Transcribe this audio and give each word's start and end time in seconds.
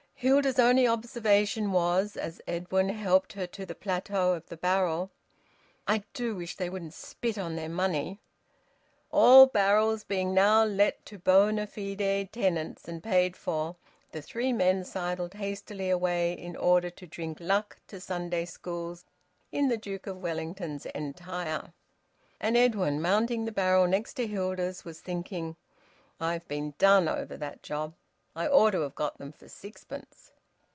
Hilda's 0.23 0.59
only 0.59 0.85
observation 0.87 1.71
was, 1.71 2.15
as 2.15 2.39
Edwin 2.47 2.89
helped 2.89 3.33
her 3.33 3.47
to 3.47 3.65
the 3.65 3.73
plateau 3.73 4.33
of 4.33 4.45
the 4.49 4.55
barrel: 4.55 5.09
"I 5.87 6.03
do 6.13 6.35
wish 6.35 6.57
they 6.57 6.69
wouldn't 6.69 6.93
spit 6.93 7.39
on 7.39 7.55
their 7.55 7.65
money." 7.67 8.19
All 9.09 9.47
barrels 9.47 10.03
being 10.03 10.31
now 10.31 10.63
let 10.63 11.03
to 11.07 11.17
bona 11.17 11.65
fide 11.65 12.31
tenants 12.31 12.87
and 12.87 13.01
paid 13.03 13.35
for, 13.35 13.77
the 14.11 14.21
three 14.21 14.53
men 14.53 14.85
sidled 14.85 15.33
hastily 15.33 15.89
away 15.89 16.33
in 16.33 16.55
order 16.55 16.91
to 16.91 17.07
drink 17.07 17.39
luck 17.39 17.77
to 17.87 17.99
Sunday 17.99 18.45
schools 18.45 19.03
in 19.51 19.69
the 19.69 19.77
Duke 19.77 20.05
of 20.05 20.21
Wellington's 20.21 20.85
Entire. 20.85 21.73
And 22.39 22.55
Edwin, 22.55 23.01
mounting 23.01 23.45
the 23.45 23.51
barrel 23.51 23.87
next 23.87 24.13
to 24.17 24.27
Hilda's, 24.27 24.85
was 24.85 24.99
thinking: 24.99 25.55
"I've 26.19 26.47
been 26.47 26.75
done 26.77 27.07
over 27.09 27.35
that 27.37 27.63
job. 27.63 27.95
I 28.33 28.47
ought 28.47 28.71
to 28.71 28.79
have 28.79 28.95
got 28.95 29.17
them 29.17 29.33
for 29.33 29.49
sixpence." 29.49 30.31